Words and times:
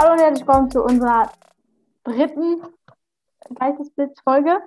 Hallo 0.00 0.12
und 0.14 0.18
herzlich 0.18 0.46
willkommen 0.46 0.70
zu 0.70 0.82
unserer 0.82 1.30
dritten 2.04 2.62
Geistesblitz-Folge. 3.54 4.66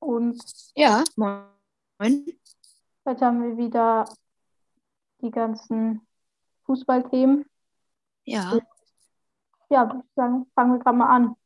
Und 0.00 0.38
Ja, 0.76 1.02
moin. 1.16 2.26
heute 3.06 3.24
haben 3.24 3.42
wir 3.42 3.56
wieder 3.56 4.04
die 5.22 5.30
ganzen 5.30 6.06
Fußballthemen. 6.66 7.46
Ja, 8.26 8.52
Ja, 9.70 9.86
würde 9.88 10.04
ich 10.04 10.14
sagen, 10.14 10.44
fangen 10.54 10.72
wir 10.74 10.78
gerade 10.80 10.98
mal 10.98 11.16
an. 11.16 11.36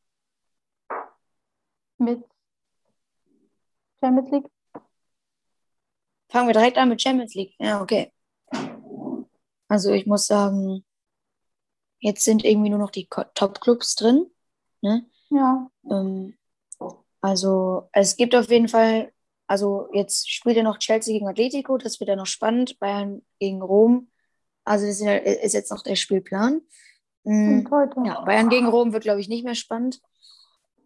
Mit 1.99 2.21
Champions 4.01 4.29
League. 4.29 4.51
fangen 6.27 6.47
wir 6.47 6.53
direkt 6.53 6.77
an 6.77 6.89
mit 6.89 7.01
Champions 7.01 7.33
League. 7.33 7.55
Ja, 7.59 7.81
okay. 7.81 8.11
Also 9.67 9.91
ich 9.91 10.05
muss 10.05 10.27
sagen, 10.27 10.85
jetzt 11.99 12.23
sind 12.23 12.43
irgendwie 12.45 12.69
nur 12.69 12.79
noch 12.79 12.91
die 12.91 13.07
Top-Clubs 13.07 13.95
drin. 13.95 14.27
Ne? 14.81 15.05
Ja, 15.29 15.69
Ähm, 15.89 16.37
also 17.21 17.89
es 17.91 18.15
gibt 18.15 18.35
auf 18.35 18.49
jeden 18.49 18.67
Fall, 18.67 19.11
also 19.47 19.89
jetzt 19.93 20.29
spielt 20.29 20.57
ja 20.57 20.63
noch 20.63 20.77
Chelsea 20.77 21.13
gegen 21.13 21.27
Atletico, 21.27 21.77
das 21.77 21.99
wird 21.99 22.09
ja 22.09 22.15
noch 22.15 22.27
spannend. 22.27 22.77
Bayern 22.79 23.23
gegen 23.39 23.61
Rom. 23.61 24.11
Also 24.63 24.85
das 24.85 25.01
ist 25.01 25.53
jetzt 25.53 25.71
noch 25.71 25.81
der 25.81 25.95
Spielplan. 25.95 26.61
Heute. 27.71 28.01
Ja, 28.05 28.21
Bayern 28.21 28.49
gegen 28.49 28.67
Rom 28.67 28.93
wird, 28.93 29.03
glaube 29.03 29.19
ich, 29.19 29.27
nicht 29.29 29.43
mehr 29.43 29.55
spannend. 29.55 29.99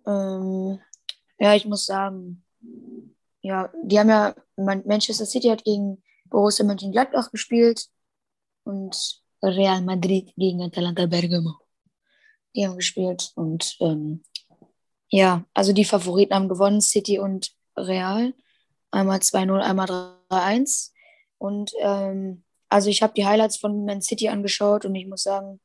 Ähm, 0.07 0.79
ja, 1.37 1.53
ich 1.55 1.65
muss 1.65 1.85
sagen, 1.85 2.45
ja, 3.41 3.71
die 3.83 3.99
haben 3.99 4.09
ja, 4.09 4.35
Man- 4.55 4.85
Manchester 4.85 5.25
City 5.25 5.49
hat 5.49 5.65
gegen 5.65 6.01
Borussia 6.29 6.65
Mönchengladbach 6.65 7.31
gespielt 7.31 7.89
und 8.69 9.21
Real 9.41 9.81
Madrid 9.81 10.33
gegen 10.37 10.61
Atalanta 10.61 11.05
Bergamo. 11.05 11.55
Die 12.55 12.65
haben 12.65 12.75
gespielt 12.75 13.31
und 13.35 13.75
ähm, 13.79 14.23
ja, 15.09 15.43
also 15.53 15.73
die 15.73 15.85
Favoriten 15.85 16.33
haben 16.33 16.49
gewonnen, 16.49 16.81
City 16.81 17.19
und 17.19 17.51
Real. 17.75 18.33
Einmal 18.91 19.19
2-0, 19.19 19.59
einmal 19.59 19.87
3-1. 20.29 20.91
Und 21.37 21.71
ähm, 21.79 22.43
also 22.69 22.89
ich 22.89 23.01
habe 23.01 23.13
die 23.13 23.25
Highlights 23.25 23.57
von 23.57 23.85
Man 23.85 24.01
City 24.01 24.29
angeschaut 24.29 24.85
und 24.85 24.95
ich 24.95 25.07
muss 25.07 25.23
sagen, 25.23 25.59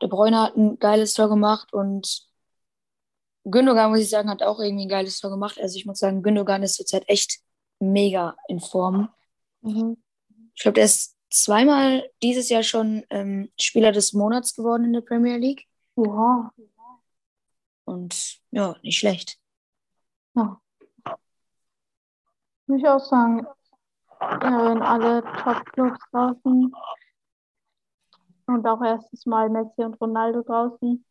De 0.00 0.08
Bruyne 0.08 0.40
hat 0.40 0.56
ein 0.56 0.78
geiles 0.78 1.14
Tor 1.14 1.28
gemacht 1.28 1.72
und 1.72 2.28
Gündogan, 3.44 3.90
muss 3.90 4.00
ich 4.00 4.10
sagen, 4.10 4.30
hat 4.30 4.42
auch 4.42 4.60
irgendwie 4.60 4.84
ein 4.84 4.90
geiles 4.90 5.18
Tor 5.18 5.30
gemacht. 5.30 5.58
Also 5.60 5.76
ich 5.76 5.86
muss 5.86 5.98
sagen, 5.98 6.22
Gündogan 6.22 6.62
ist 6.62 6.74
zurzeit 6.74 7.08
echt 7.08 7.40
mega 7.80 8.36
in 8.46 8.60
Form. 8.60 9.08
Mhm. 9.62 9.96
Ich 10.54 10.62
glaube, 10.62 10.74
der 10.74 10.84
ist 10.84 11.17
zweimal 11.30 12.08
dieses 12.22 12.48
Jahr 12.48 12.62
schon 12.62 13.04
ähm, 13.10 13.50
Spieler 13.58 13.92
des 13.92 14.12
Monats 14.12 14.54
geworden 14.54 14.84
in 14.84 14.92
der 14.92 15.00
Premier 15.00 15.36
League. 15.36 15.66
Oha. 15.96 16.52
Und 17.84 18.40
ja, 18.50 18.76
nicht 18.82 18.98
schlecht. 18.98 19.38
Ja. 20.34 20.60
Würde 22.66 22.80
ich 22.80 22.86
auch 22.86 23.04
sagen, 23.04 23.46
ja, 24.20 24.70
wenn 24.70 24.82
alle 24.82 25.22
Top-Clubs 25.42 25.98
draußen 26.10 26.72
und 28.46 28.66
auch 28.66 28.82
erstes 28.82 29.24
Mal 29.26 29.48
Messi 29.48 29.82
und 29.82 30.00
Ronaldo 30.00 30.42
draußen. 30.42 31.04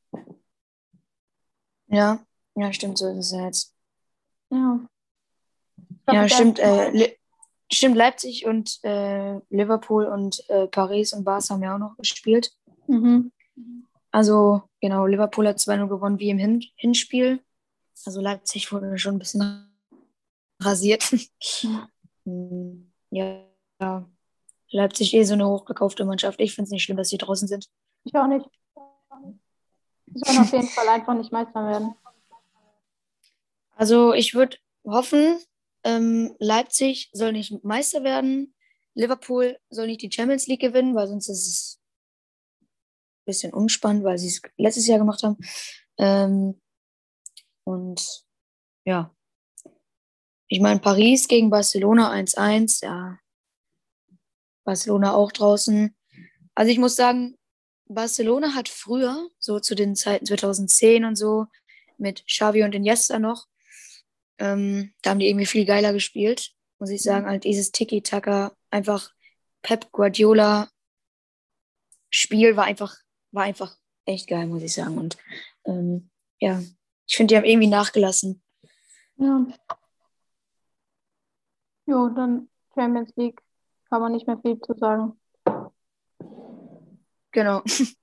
Ja, 1.87 2.19
ja, 2.55 2.73
stimmt, 2.73 2.97
so 2.97 3.07
ist 3.07 3.17
es 3.17 3.31
ja 3.31 3.45
jetzt. 3.45 3.75
Ja. 4.49 4.79
Glaub, 6.05 6.15
Ja, 6.15 6.29
stimmt. 6.29 6.59
Äh, 6.59 7.17
stimmt, 7.71 7.95
Leipzig 7.95 8.45
und 8.45 8.79
äh, 8.83 9.39
Liverpool 9.49 10.05
und 10.05 10.47
äh, 10.49 10.67
Paris 10.67 11.13
und 11.13 11.23
Barca 11.23 11.53
haben 11.53 11.63
ja 11.63 11.75
auch 11.75 11.79
noch 11.79 11.97
gespielt. 11.97 12.51
Mhm. 12.87 13.31
Also, 14.11 14.63
genau, 14.81 15.05
Liverpool 15.05 15.47
hat 15.47 15.57
2-0 15.57 15.87
gewonnen 15.87 16.19
wie 16.19 16.29
im 16.29 16.37
Hin 16.37 16.63
Hinspiel. 16.75 17.41
Also 18.05 18.21
Leipzig 18.21 18.71
wurde 18.71 18.97
schon 18.97 19.15
ein 19.15 19.19
bisschen 19.19 19.69
rasiert. 20.59 21.03
Hm, 22.23 22.91
ja. 23.11 23.43
Leipzig 24.69 25.13
eh 25.13 25.23
so 25.23 25.33
eine 25.33 25.47
hochgekaufte 25.47 26.03
Mannschaft. 26.05 26.39
Ich 26.41 26.53
finde 26.53 26.67
es 26.67 26.71
nicht 26.71 26.83
schlimm, 26.83 26.97
dass 26.97 27.09
sie 27.09 27.17
draußen 27.17 27.47
sind. 27.47 27.69
Ich 28.03 28.15
auch 28.15 28.27
nicht. 28.27 28.45
Die 30.07 30.19
sollen 30.19 30.39
auf 30.39 30.51
jeden 30.51 30.67
Fall 30.67 30.87
einfach 30.89 31.13
nicht 31.13 31.31
Meister 31.31 31.65
werden. 31.65 31.95
Also 33.75 34.13
ich 34.13 34.33
würde 34.33 34.57
hoffen, 34.85 35.37
ähm, 35.83 36.35
Leipzig 36.39 37.09
soll 37.13 37.31
nicht 37.31 37.63
Meister 37.63 38.03
werden. 38.03 38.53
Liverpool 38.93 39.57
soll 39.69 39.87
nicht 39.87 40.01
die 40.01 40.11
Champions 40.11 40.47
League 40.47 40.61
gewinnen, 40.61 40.95
weil 40.95 41.07
sonst 41.07 41.29
ist 41.29 41.47
es 41.47 41.79
ein 42.61 43.25
bisschen 43.25 43.53
unspannend, 43.53 44.03
weil 44.03 44.17
sie 44.17 44.27
es 44.27 44.41
letztes 44.57 44.87
Jahr 44.87 44.99
gemacht 44.99 45.23
haben. 45.23 45.37
Ähm, 45.97 46.59
und 47.63 48.25
ja, 48.85 49.13
ich 50.47 50.61
meine, 50.61 50.79
Paris 50.79 51.27
gegen 51.27 51.49
Barcelona 51.49 52.11
1-1, 52.11 52.83
ja. 52.83 53.19
Barcelona 54.63 55.13
auch 55.13 55.31
draußen. 55.31 55.95
Also 56.55 56.71
ich 56.71 56.79
muss 56.79 56.95
sagen, 56.95 57.37
Barcelona 57.85 58.55
hat 58.55 58.69
früher, 58.69 59.29
so 59.39 59.59
zu 59.59 59.75
den 59.75 59.95
Zeiten 59.95 60.25
2010 60.25 61.05
und 61.05 61.15
so, 61.15 61.47
mit 61.97 62.25
Xavi 62.25 62.63
und 62.63 62.75
Iniesta 62.75 63.19
noch, 63.19 63.47
ähm, 64.39 64.93
da 65.01 65.11
haben 65.11 65.19
die 65.19 65.27
irgendwie 65.27 65.45
viel 65.45 65.65
geiler 65.65 65.93
gespielt, 65.93 66.51
muss 66.79 66.89
ich 66.89 67.01
sagen, 67.01 67.25
halt 67.25 67.43
dieses 67.43 67.71
Tiki-Taka, 67.71 68.55
einfach 68.69 69.11
Pep 69.61 69.91
Guardiola 69.91 70.69
Spiel 72.09 72.55
war 72.55 72.65
einfach, 72.65 72.95
war 73.31 73.43
einfach 73.43 73.77
echt 74.05 74.29
geil, 74.29 74.47
muss 74.47 74.63
ich 74.63 74.73
sagen. 74.73 74.97
Und 74.97 75.17
ähm, 75.65 76.09
ja, 76.39 76.61
ich 77.05 77.15
finde, 77.15 77.33
die 77.33 77.37
haben 77.37 77.45
irgendwie 77.45 77.67
nachgelassen. 77.67 78.41
Ja. 79.17 79.45
Jo, 81.85 82.09
dann 82.09 82.49
Champions 82.73 83.13
League. 83.15 83.41
Kann 83.89 84.01
man 84.01 84.11
nicht 84.11 84.27
mehr 84.27 84.39
viel 84.39 84.59
zu 84.59 84.73
sagen. 84.77 85.19
Genau. 87.31 87.61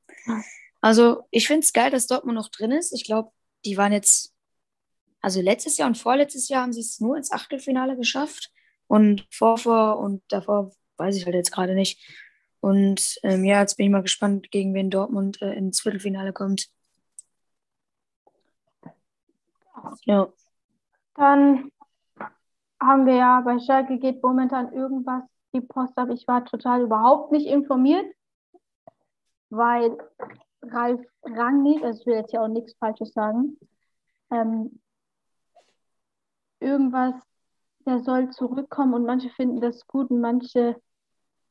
Also 0.80 1.26
ich 1.30 1.46
finde 1.46 1.60
es 1.60 1.72
geil, 1.72 1.90
dass 1.90 2.06
Dortmund 2.06 2.36
noch 2.36 2.50
drin 2.50 2.70
ist. 2.70 2.92
Ich 2.92 3.04
glaube, 3.04 3.30
die 3.64 3.78
waren 3.78 3.90
jetzt, 3.90 4.33
also 5.24 5.40
letztes 5.40 5.78
Jahr 5.78 5.88
und 5.88 5.96
vorletztes 5.96 6.50
Jahr 6.50 6.62
haben 6.62 6.74
sie 6.74 6.82
es 6.82 7.00
nur 7.00 7.16
ins 7.16 7.32
Achtelfinale 7.32 7.96
geschafft. 7.96 8.52
Und 8.86 9.26
vorvor 9.30 9.98
und 9.98 10.22
davor 10.28 10.70
weiß 10.98 11.16
ich 11.16 11.24
halt 11.24 11.34
jetzt 11.34 11.50
gerade 11.50 11.74
nicht. 11.74 11.98
Und 12.60 13.18
ähm, 13.22 13.42
ja, 13.42 13.60
jetzt 13.60 13.76
bin 13.76 13.86
ich 13.86 13.92
mal 13.92 14.02
gespannt, 14.02 14.50
gegen 14.50 14.74
wen 14.74 14.90
Dortmund 14.90 15.40
äh, 15.40 15.54
ins 15.54 15.80
Viertelfinale 15.80 16.34
kommt. 16.34 16.68
Ja. 20.04 20.30
Dann 21.14 21.70
haben 22.78 23.06
wir 23.06 23.14
ja 23.14 23.40
bei 23.40 23.58
Schalke 23.60 23.98
geht 23.98 24.22
momentan 24.22 24.74
irgendwas 24.74 25.22
die 25.54 25.62
Post 25.62 25.96
ab. 25.96 26.10
Ich 26.10 26.28
war 26.28 26.44
total 26.44 26.82
überhaupt 26.82 27.32
nicht 27.32 27.46
informiert, 27.46 28.14
weil 29.48 29.96
Ralf 30.60 31.00
Rangnick, 31.22 31.82
also 31.82 32.00
ich 32.00 32.06
will 32.06 32.16
jetzt 32.16 32.32
ja 32.34 32.42
auch 32.42 32.48
nichts 32.48 32.74
Falsches 32.78 33.14
sagen, 33.14 33.58
ähm, 34.30 34.80
irgendwas, 36.74 37.14
der 37.86 38.00
soll 38.00 38.30
zurückkommen 38.30 38.94
und 38.94 39.06
manche 39.06 39.30
finden 39.30 39.60
das 39.60 39.86
gut 39.86 40.10
und 40.10 40.20
manche 40.20 40.76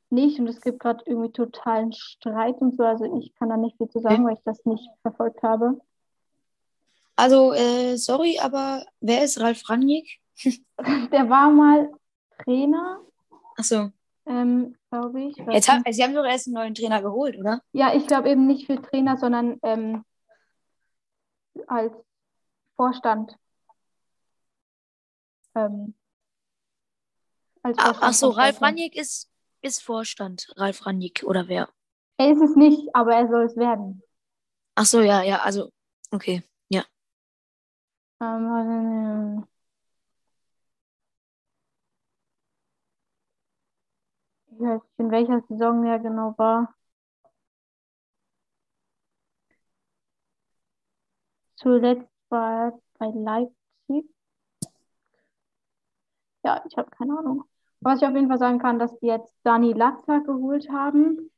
nicht. 0.10 0.40
Und 0.40 0.48
es 0.48 0.62
gibt 0.62 0.80
gerade 0.80 1.04
irgendwie 1.06 1.32
totalen 1.32 1.94
Streit 1.94 2.60
und 2.60 2.76
so. 2.76 2.84
Also 2.84 3.06
ich 3.18 3.34
kann 3.36 3.50
da 3.50 3.58
nicht 3.58 3.78
viel 3.78 3.90
zu 3.90 4.00
sagen, 4.00 4.26
weil 4.26 4.34
ich 4.34 4.44
das 4.44 4.64
nicht 4.66 4.88
verfolgt 5.02 5.42
habe. 5.44 5.80
Also, 7.16 7.54
äh, 7.54 7.96
sorry, 7.98 8.40
aber 8.42 8.84
wer 9.00 9.24
ist 9.24 9.40
Ralf 9.40 9.70
Rangnick? 9.70 10.20
Der 11.12 11.30
war 11.30 11.50
mal 11.52 11.92
Trainer, 12.44 13.00
Achso, 13.56 13.92
ähm, 14.26 14.76
glaube 14.90 15.22
ich. 15.22 15.38
Jetzt 15.38 15.70
haben, 15.70 15.84
sie 15.92 16.04
haben 16.04 16.16
doch 16.16 16.26
erst 16.26 16.48
einen 16.48 16.56
neuen 16.56 16.76
Trainer 16.76 17.02
geholt, 17.02 17.38
oder? 17.38 17.62
Ja, 17.72 17.94
ich 17.94 18.08
glaube 18.08 18.30
eben 18.30 18.48
nicht 18.48 18.66
für 18.66 18.82
Trainer, 18.82 19.18
sondern 19.18 19.60
ähm, 19.64 20.04
als 21.68 21.94
Vorstand. 22.76 23.36
Ähm, 25.56 25.94
als 27.62 27.78
Ach, 27.80 27.98
ach 28.02 28.14
so, 28.14 28.30
Ralf. 28.30 28.62
Rangnick 28.62 28.96
ist, 28.96 29.30
ist 29.62 29.82
Vorstand. 29.82 30.52
Ralf 30.58 30.86
Rangnick 30.86 31.24
oder 31.26 31.48
wer? 31.48 31.70
Er 32.18 32.32
ist 32.32 32.42
es 32.42 32.56
nicht, 32.56 32.94
aber 32.94 33.16
er 33.16 33.28
soll 33.28 33.46
es 33.46 33.56
werden. 33.56 34.02
Ach 34.76 34.86
so, 34.86 35.02
ja, 35.02 35.22
ja, 35.24 35.42
also, 35.42 35.72
okay. 36.12 36.44
Ähm, 38.24 39.46
ich 44.48 44.60
weiß 44.60 44.82
nicht, 44.82 45.00
in 45.00 45.12
welcher 45.12 45.42
Saison 45.50 45.86
er 45.86 46.00
genau 46.00 46.34
war. 46.38 46.74
Zuletzt 51.56 52.08
war 52.30 52.68
er 52.68 52.80
bei 52.98 53.08
Leipzig. 53.08 53.63
Ja, 56.44 56.64
ich 56.68 56.76
habe 56.78 56.90
keine 56.92 57.18
Ahnung. 57.18 57.44
Was 57.82 58.02
ich 58.02 58.08
auf 58.08 58.14
jeden 58.16 58.28
Fall 58.30 58.40
sagen 58.40 58.60
kann, 58.60 58.80
dass 58.80 58.98
die 59.00 59.08
jetzt 59.08 59.34
Dani 59.44 59.74
Latza 59.74 60.20
geholt 60.20 60.70
haben 60.70 61.30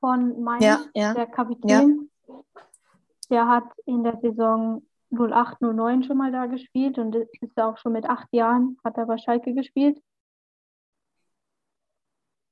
von 0.00 0.42
Mainz, 0.42 0.64
Ja, 0.64 0.80
ja. 0.94 1.14
der 1.14 1.26
Kapitän. 1.26 2.10
Der 3.30 3.48
hat 3.48 3.64
in 3.86 4.04
der 4.04 4.18
Saison 4.20 4.86
08, 5.10 5.60
09 5.62 6.02
schon 6.04 6.16
mal 6.16 6.30
da 6.30 6.46
gespielt 6.46 6.98
und 6.98 7.14
ist 7.14 7.58
auch 7.58 7.78
schon 7.78 7.92
mit 7.92 8.04
acht 8.06 8.28
Jahren, 8.32 8.76
hat 8.84 8.96
er 8.98 9.06
bei 9.06 9.16
Schalke 9.18 9.54
gespielt. 9.54 10.00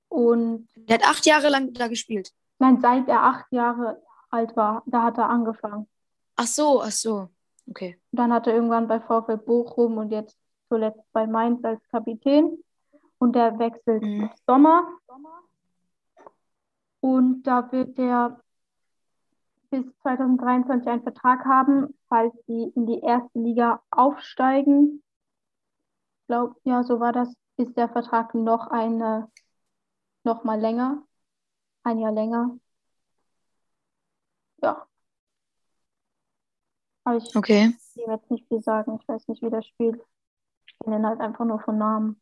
Und 0.08 0.68
Der 0.76 0.94
hat 0.98 1.04
acht 1.06 1.26
Jahre 1.26 1.48
lang 1.48 1.72
da 1.72 1.88
gespielt. 1.88 2.32
nein, 2.58 2.80
seit 2.80 3.08
er 3.08 3.22
acht 3.22 3.50
Jahre 3.52 4.02
alt 4.30 4.56
war, 4.56 4.82
da 4.86 5.02
hat 5.04 5.18
er 5.18 5.28
angefangen. 5.28 5.88
Ach 6.36 6.46
so, 6.46 6.82
ach 6.82 6.90
so. 6.90 7.28
Okay. 7.68 7.98
Dann 8.12 8.32
hat 8.32 8.46
er 8.46 8.54
irgendwann 8.54 8.88
bei 8.88 9.00
VfL 9.00 9.36
Bochum 9.36 9.98
und 9.98 10.10
jetzt 10.10 10.38
zuletzt 10.72 11.04
bei 11.12 11.26
Mainz 11.26 11.62
als 11.66 11.86
Kapitän. 11.90 12.56
Und 13.18 13.36
der 13.36 13.58
wechselt 13.58 14.02
Mhm. 14.02 14.22
im 14.22 14.30
Sommer. 14.46 14.88
Und 17.00 17.42
da 17.42 17.70
wird 17.70 17.98
er 17.98 18.40
bis 19.70 19.84
2023 20.00 20.88
einen 20.88 21.02
Vertrag 21.02 21.44
haben, 21.44 21.94
falls 22.08 22.32
sie 22.46 22.72
in 22.74 22.86
die 22.86 23.00
erste 23.00 23.38
Liga 23.38 23.82
aufsteigen. 23.90 25.02
Ich 26.22 26.26
glaube, 26.28 26.56
ja, 26.64 26.82
so 26.84 27.00
war 27.00 27.12
das, 27.12 27.34
ist 27.58 27.76
der 27.76 27.90
Vertrag 27.90 28.34
noch 28.34 28.68
eine, 28.68 29.30
noch 30.24 30.42
mal 30.42 30.58
länger, 30.58 31.02
ein 31.84 31.98
Jahr 31.98 32.12
länger. 32.12 32.58
Ja. 34.62 34.86
Aber 37.04 37.16
ich 37.18 37.36
Okay. 37.36 37.74
will 37.94 38.06
jetzt 38.08 38.30
nicht 38.30 38.48
viel 38.48 38.62
sagen. 38.62 38.98
Ich 39.00 39.06
weiß 39.06 39.28
nicht, 39.28 39.42
wie 39.42 39.50
der 39.50 39.62
spielt. 39.62 40.02
Ich 40.82 40.84
kenne 40.84 40.96
ihn 40.96 41.06
halt 41.06 41.20
einfach 41.20 41.44
nur 41.44 41.60
von 41.60 41.78
Namen. 41.78 42.20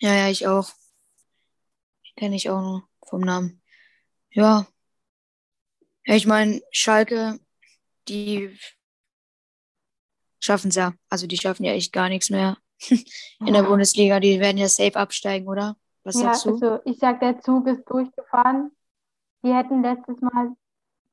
Ja, 0.00 0.12
ja, 0.12 0.28
ich 0.28 0.46
auch. 0.48 0.70
Kenne 2.16 2.34
ich 2.34 2.50
auch 2.50 2.60
nur 2.60 2.88
vom 3.06 3.20
Namen. 3.20 3.62
Ja. 4.30 4.66
Ja, 6.04 6.16
ich 6.16 6.26
meine, 6.26 6.60
Schalke, 6.72 7.38
die 8.08 8.58
schaffen 10.40 10.68
es 10.70 10.74
ja. 10.74 10.94
Also 11.10 11.28
die 11.28 11.36
schaffen 11.36 11.64
ja 11.64 11.72
echt 11.72 11.92
gar 11.92 12.08
nichts 12.08 12.28
mehr 12.30 12.56
in 13.40 13.52
der 13.52 13.62
Bundesliga. 13.62 14.18
Die 14.18 14.40
werden 14.40 14.58
ja 14.58 14.68
safe 14.68 14.96
absteigen, 14.96 15.46
oder? 15.46 15.76
Was 16.02 16.16
Ja, 16.16 16.34
sagst 16.34 16.46
du? 16.46 16.50
also 16.54 16.80
ich 16.84 16.98
sag, 16.98 17.20
der 17.20 17.40
Zug 17.40 17.66
ist 17.68 17.84
durchgefahren. 17.88 18.72
Die 19.44 19.54
hätten 19.54 19.82
letztes 19.82 20.20
Mal 20.20 20.56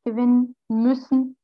gewinnen 0.03 0.55
müssen. 0.69 1.37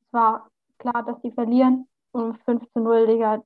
Es 0.00 0.12
war 0.12 0.50
klar, 0.78 1.04
dass 1.04 1.20
sie 1.22 1.32
verlieren. 1.32 1.86
Und 2.12 2.38
5 2.44 2.62
zu 2.72 2.80
0, 2.80 3.06
Digga. 3.06 3.44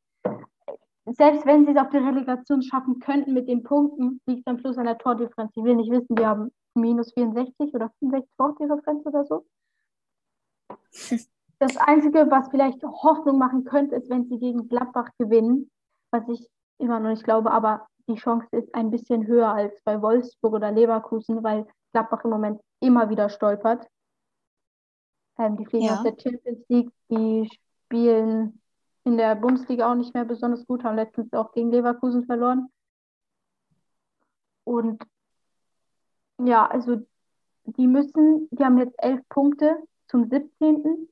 Selbst 1.06 1.44
wenn 1.46 1.66
sie 1.66 1.72
es 1.72 1.78
auf 1.78 1.90
die 1.90 1.98
Relegation 1.98 2.62
schaffen 2.62 3.00
könnten 3.00 3.32
mit 3.34 3.48
den 3.48 3.62
Punkten, 3.64 4.20
liegt 4.26 4.40
es 4.40 4.46
am 4.46 4.58
Schluss 4.58 4.78
an 4.78 4.86
der 4.86 4.98
Tordifferenz. 4.98 5.50
Ich 5.56 5.64
will 5.64 5.74
nicht 5.76 5.90
wissen, 5.90 6.14
die 6.14 6.26
haben 6.26 6.52
minus 6.74 7.12
64 7.14 7.74
oder 7.74 7.90
65 8.00 8.36
Tordifferenz 8.36 9.06
oder 9.06 9.24
so. 9.24 9.44
Das 11.58 11.76
Einzige, 11.76 12.28
was 12.30 12.48
vielleicht 12.48 12.82
Hoffnung 12.82 13.38
machen 13.38 13.64
könnte, 13.64 13.96
ist, 13.96 14.10
wenn 14.10 14.26
sie 14.28 14.38
gegen 14.38 14.68
Gladbach 14.68 15.10
gewinnen, 15.18 15.70
was 16.10 16.28
ich 16.28 16.48
immer 16.78 16.98
noch 16.98 17.10
nicht 17.10 17.24
glaube, 17.24 17.52
aber 17.52 17.86
die 18.08 18.16
Chance 18.16 18.48
ist 18.52 18.74
ein 18.74 18.90
bisschen 18.90 19.26
höher 19.26 19.52
als 19.52 19.80
bei 19.84 20.02
Wolfsburg 20.02 20.54
oder 20.54 20.72
Leverkusen, 20.72 21.42
weil 21.44 21.66
Gladbach 21.92 22.24
im 22.24 22.30
Moment 22.30 22.60
immer 22.80 23.10
wieder 23.10 23.28
stolpert. 23.28 23.86
Ähm, 25.38 25.56
die 25.56 25.66
fliegen 25.66 25.86
Ja. 25.86 25.96
aus 25.96 26.02
der 26.02 26.16
Champions 26.20 26.64
League, 26.68 26.90
die 27.10 27.48
spielen 27.84 28.61
in 29.04 29.16
der 29.16 29.34
Bundesliga 29.34 29.90
auch 29.90 29.96
nicht 29.96 30.14
mehr 30.14 30.24
besonders 30.24 30.66
gut, 30.66 30.84
haben 30.84 30.96
letztens 30.96 31.32
auch 31.32 31.52
gegen 31.52 31.70
Leverkusen 31.70 32.24
verloren. 32.24 32.68
Und 34.64 35.02
ja, 36.38 36.66
also 36.66 37.00
die 37.64 37.86
müssen, 37.86 38.48
die 38.50 38.64
haben 38.64 38.78
jetzt 38.78 38.94
elf 38.98 39.20
Punkte 39.28 39.76
zum 40.08 40.28
17. 40.28 41.08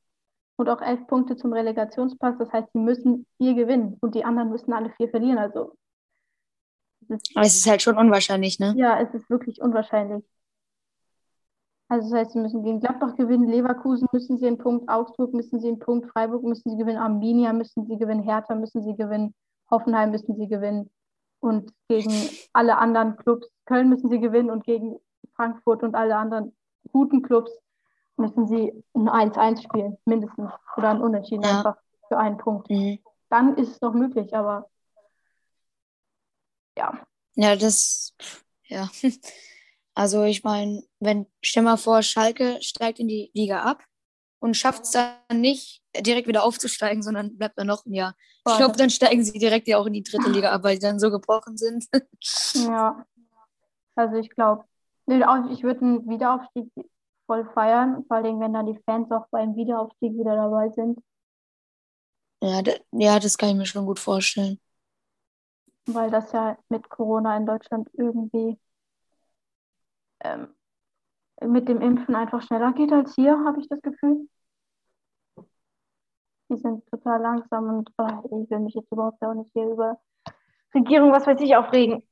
und 0.56 0.68
auch 0.68 0.80
elf 0.80 1.06
Punkte 1.06 1.36
zum 1.36 1.52
Relegationsplatz. 1.52 2.38
Das 2.38 2.52
heißt, 2.52 2.68
die 2.74 2.78
müssen 2.78 3.26
vier 3.38 3.54
gewinnen 3.54 3.96
und 4.00 4.14
die 4.14 4.24
anderen 4.24 4.50
müssen 4.50 4.72
alle 4.72 4.90
vier 4.90 5.08
verlieren. 5.08 5.38
Also 5.38 5.76
es 7.02 7.10
ist, 7.10 7.36
Aber 7.36 7.46
es 7.46 7.56
ist 7.56 7.68
halt 7.68 7.82
schon 7.82 7.96
unwahrscheinlich, 7.96 8.58
ne? 8.58 8.74
ja, 8.76 9.00
es 9.00 9.12
ist 9.14 9.28
wirklich 9.30 9.60
unwahrscheinlich. 9.60 10.24
Also 11.90 12.08
das 12.08 12.20
heißt, 12.20 12.32
sie 12.32 12.38
müssen 12.38 12.62
gegen 12.62 12.78
Gladbach 12.78 13.16
gewinnen, 13.16 13.48
Leverkusen 13.48 14.06
müssen 14.12 14.38
sie 14.38 14.46
einen 14.46 14.58
Punkt, 14.58 14.88
Augsburg 14.88 15.34
müssen 15.34 15.58
sie 15.58 15.66
einen 15.66 15.80
Punkt, 15.80 16.08
Freiburg 16.12 16.44
müssen 16.44 16.70
sie 16.70 16.76
gewinnen, 16.76 16.98
Arminia 16.98 17.52
müssen 17.52 17.84
sie 17.84 17.98
gewinnen, 17.98 18.22
Hertha 18.22 18.54
müssen 18.54 18.84
sie 18.84 18.94
gewinnen, 18.94 19.34
Hoffenheim 19.72 20.12
müssen 20.12 20.36
sie 20.36 20.46
gewinnen 20.46 20.88
und 21.40 21.72
gegen 21.88 22.12
alle 22.52 22.78
anderen 22.78 23.16
Clubs, 23.16 23.48
Köln 23.66 23.88
müssen 23.88 24.08
sie 24.08 24.20
gewinnen 24.20 24.50
und 24.50 24.62
gegen 24.62 25.00
Frankfurt 25.34 25.82
und 25.82 25.96
alle 25.96 26.14
anderen 26.14 26.56
guten 26.92 27.22
Clubs 27.22 27.50
müssen 28.16 28.46
sie 28.46 28.72
ein 28.94 29.08
1-1 29.08 29.62
spielen, 29.64 29.98
mindestens. 30.04 30.52
Oder 30.76 30.90
ein 30.90 31.00
Unentschieden 31.00 31.42
Ja. 31.42 31.56
einfach 31.58 31.76
für 32.06 32.18
einen 32.18 32.36
Punkt. 32.36 32.70
Mhm. 32.70 33.00
Dann 33.30 33.56
ist 33.56 33.70
es 33.72 33.80
noch 33.80 33.94
möglich, 33.94 34.32
aber 34.36 34.70
ja. 36.78 37.00
Ja, 37.34 37.56
das, 37.56 38.14
ja. 38.68 38.88
Also 40.00 40.24
ich 40.24 40.44
meine, 40.44 40.82
wenn, 40.98 41.26
stell 41.42 41.62
mal 41.62 41.76
vor, 41.76 42.02
Schalke 42.02 42.56
steigt 42.62 43.00
in 43.00 43.06
die 43.06 43.30
Liga 43.34 43.64
ab 43.64 43.84
und 44.38 44.56
schafft 44.56 44.84
es 44.84 44.92
dann 44.92 45.12
nicht, 45.42 45.82
direkt 45.94 46.26
wieder 46.26 46.42
aufzusteigen, 46.42 47.02
sondern 47.02 47.36
bleibt 47.36 47.58
dann 47.58 47.66
noch 47.66 47.84
ein 47.84 47.92
Jahr. 47.92 48.14
Ich 48.48 48.56
glaube, 48.56 48.78
dann 48.78 48.88
steigen 48.88 49.22
sie 49.22 49.38
direkt 49.38 49.68
ja 49.68 49.76
auch 49.76 49.84
in 49.84 49.92
die 49.92 50.02
dritte 50.02 50.30
Liga 50.30 50.52
ab, 50.52 50.64
weil 50.64 50.76
die 50.76 50.80
dann 50.80 50.98
so 50.98 51.10
gebrochen 51.10 51.58
sind. 51.58 51.84
Ja, 52.54 53.04
also 53.94 54.16
ich 54.16 54.30
glaube, 54.30 54.64
ich 55.06 55.62
würde 55.62 55.80
einen 55.82 56.08
Wiederaufstieg 56.08 56.72
voll 57.26 57.44
feiern, 57.52 58.02
vor 58.08 58.16
allem 58.16 58.40
wenn 58.40 58.54
dann 58.54 58.64
die 58.64 58.80
Fans 58.86 59.10
auch 59.10 59.26
beim 59.30 59.54
Wiederaufstieg 59.54 60.14
wieder 60.14 60.34
dabei 60.34 60.70
sind, 60.70 60.98
Ja, 62.42 62.62
ja, 62.92 63.18
das 63.20 63.36
kann 63.36 63.50
ich 63.50 63.54
mir 63.56 63.66
schon 63.66 63.84
gut 63.84 63.98
vorstellen. 63.98 64.58
weil 65.86 66.10
das 66.10 66.32
ja 66.32 66.56
mit 66.70 66.88
Corona 66.88 67.36
in 67.36 67.44
Deutschland 67.44 67.90
irgendwie 67.92 68.56
ähm, 70.22 70.48
mit 71.42 71.68
dem 71.68 71.80
Impfen 71.80 72.14
einfach 72.14 72.42
schneller 72.42 72.72
geht 72.72 72.92
als 72.92 73.14
hier, 73.14 73.32
habe 73.44 73.60
ich 73.60 73.68
das 73.68 73.80
Gefühl. 73.82 74.28
Die 76.50 76.56
sind 76.56 76.84
total 76.90 77.20
langsam 77.20 77.68
und 77.78 77.90
ach, 77.96 78.24
ich 78.24 78.50
will 78.50 78.58
mich 78.60 78.74
jetzt 78.74 78.90
überhaupt 78.90 79.22
auch 79.22 79.34
nicht 79.34 79.50
hier 79.52 79.68
über 79.68 80.00
Regierung, 80.74 81.12
was 81.12 81.26
weiß 81.26 81.40
ich, 81.40 81.54
aufregen. 81.56 82.02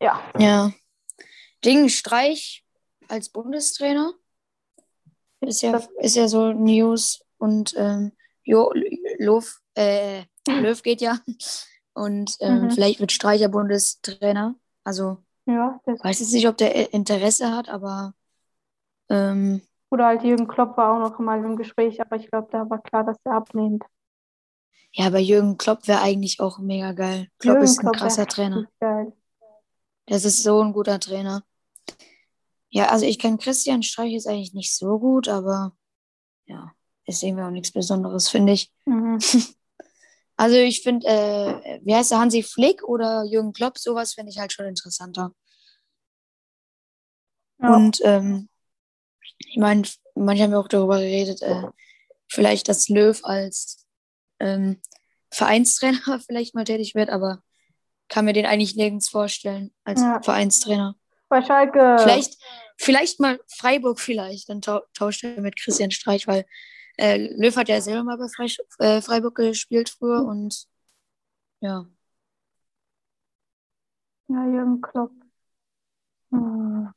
Ja, 0.00 0.20
Ja. 0.38 0.72
Ding, 1.64 1.88
Streich 1.88 2.64
als 3.08 3.28
Bundestrainer 3.28 4.14
ist 5.40 5.62
ja, 5.62 5.80
ist 5.98 6.16
ja 6.16 6.26
so 6.26 6.52
News 6.52 7.24
und 7.38 7.74
ähm, 7.76 8.12
jo, 8.42 8.72
Löw, 9.18 9.60
äh, 9.74 10.24
Löw 10.48 10.82
geht 10.82 11.00
ja 11.00 11.18
und 11.94 12.36
ähm, 12.40 12.64
Mhm. 12.64 12.70
vielleicht 12.70 12.98
wird 13.00 13.12
Streich 13.12 13.40
ja 13.42 13.48
Bundestrainer. 13.48 14.56
Also 14.82 15.18
ja, 15.46 15.80
das, 15.84 16.02
weiß 16.02 16.20
jetzt 16.20 16.32
nicht, 16.32 16.48
ob 16.48 16.56
der 16.56 16.74
äh, 16.74 16.88
Interesse 16.92 17.50
hat, 17.50 17.68
aber 17.68 18.14
ähm, 19.08 19.62
oder 19.90 20.06
halt 20.06 20.22
Jürgen 20.22 20.48
Klopp 20.48 20.76
war 20.78 20.94
auch 20.94 21.10
noch 21.10 21.18
mal 21.18 21.44
im 21.44 21.56
Gespräch, 21.56 22.00
aber 22.00 22.16
ich 22.16 22.30
glaube, 22.30 22.48
da 22.50 22.68
war 22.70 22.80
klar, 22.80 23.04
dass 23.04 23.18
er 23.24 23.34
ablehnt. 23.34 23.84
ja, 24.92 25.10
bei 25.10 25.20
Jürgen 25.20 25.58
Klopp 25.58 25.86
wäre 25.86 26.00
eigentlich 26.00 26.40
auch 26.40 26.58
mega 26.58 26.92
geil. 26.92 27.28
Klopp 27.38 27.56
Jürgen 27.56 27.64
ist 27.64 27.78
ein 27.78 27.80
Klopp 27.82 27.96
krasser 27.96 28.26
Trainer. 28.26 28.66
geil. 28.80 29.12
Das 30.06 30.24
ist 30.24 30.42
so 30.42 30.62
ein 30.62 30.72
guter 30.72 30.98
Trainer. 30.98 31.44
Ja, 32.70 32.88
also 32.88 33.04
ich 33.04 33.18
kenne 33.18 33.36
Christian 33.36 33.82
Streich 33.82 34.12
jetzt 34.12 34.26
eigentlich 34.26 34.54
nicht 34.54 34.74
so 34.74 34.98
gut, 34.98 35.28
aber 35.28 35.76
ja, 36.46 36.72
ist 37.04 37.22
irgendwie 37.22 37.44
auch 37.44 37.50
nichts 37.50 37.70
Besonderes, 37.70 38.28
finde 38.28 38.54
ich. 38.54 38.72
Mhm. 38.86 39.18
Also 40.42 40.56
ich 40.56 40.82
finde, 40.82 41.06
äh, 41.06 41.80
wie 41.84 41.94
heißt 41.94 42.10
der, 42.10 42.18
Hansi 42.18 42.42
Flick 42.42 42.82
oder 42.82 43.22
Jürgen 43.22 43.52
Klopp, 43.52 43.78
sowas 43.78 44.14
finde 44.14 44.32
ich 44.32 44.40
halt 44.40 44.52
schon 44.52 44.66
interessanter. 44.66 45.32
Ja. 47.60 47.76
Und 47.76 48.00
ähm, 48.02 48.48
ich 49.38 49.56
meine, 49.56 49.82
manche 50.16 50.42
haben 50.42 50.50
ja 50.50 50.58
auch 50.58 50.66
darüber 50.66 50.98
geredet, 50.98 51.42
äh, 51.42 51.62
vielleicht, 52.26 52.68
dass 52.68 52.88
Löw 52.88 53.24
als 53.24 53.86
ähm, 54.40 54.82
Vereinstrainer 55.30 56.18
vielleicht 56.26 56.56
mal 56.56 56.64
tätig 56.64 56.96
wird, 56.96 57.10
aber 57.10 57.44
kann 58.08 58.24
mir 58.24 58.32
den 58.32 58.46
eigentlich 58.46 58.74
nirgends 58.74 59.08
vorstellen 59.08 59.72
als 59.84 60.00
Ja. 60.00 60.20
Vereinstrainer. 60.22 60.96
Bei 61.28 61.40
Schalke. 61.40 61.98
Vielleicht, 62.00 62.36
vielleicht 62.78 63.20
mal 63.20 63.38
Freiburg 63.46 64.00
vielleicht, 64.00 64.48
dann 64.48 64.60
tau 64.60 64.80
tauscht 64.92 65.22
er 65.22 65.40
mit 65.40 65.54
Christian 65.54 65.92
Streich, 65.92 66.26
weil 66.26 66.44
äh, 66.98 67.16
Löw 67.36 67.56
hat 67.56 67.68
ja 67.68 67.80
selber 67.80 68.04
mal 68.04 68.18
bei 68.18 68.28
Freisch 68.28 68.58
äh, 68.78 69.00
Freiburg 69.00 69.36
gespielt 69.36 69.90
früher 69.90 70.24
und 70.24 70.66
ja. 71.60 71.86
Ja, 74.28 74.44
Jürgen 74.46 74.80
Klopp. 74.80 75.12
Hm. 76.30 76.88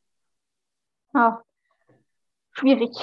Ah, 1.14 1.42
schwierig. 2.52 2.96